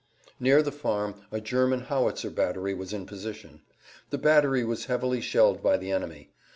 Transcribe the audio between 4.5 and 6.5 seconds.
was heavily shelled by the enemy.